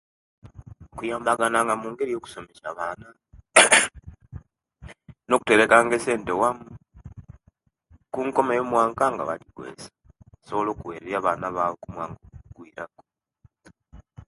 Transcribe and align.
Kuyambagana 0.97 1.59
nga 1.63 1.75
mungeri 1.81 2.11
yokusomesa 2.15 2.69
baana 2.77 3.07
nokuterekanga 5.27 5.93
esente 5.99 6.31
wamu 6.41 6.67
kunkomio 8.13 8.57
yomwaka 8.59 9.05
nga 9.13 9.23
bajikozesa 9.29 9.89
okuwereria 10.71 11.17
abaana 11.19 11.47
kumwanka 11.81 12.21
ogwiraku 12.47 13.03